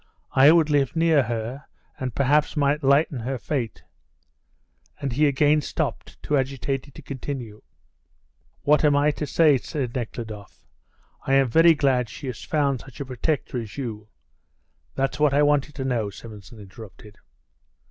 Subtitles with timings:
[0.31, 1.67] I would live near her,
[1.99, 3.83] and perhaps might lighten her fate"
[4.99, 7.61] and he again stopped, too agitated to continue.
[8.63, 10.65] "What am I to say?" said Nekhludoff.
[11.27, 14.07] "I am very glad she has found such a protector as you"
[14.95, 17.17] "That's what I wanted to know," Simonson interrupted.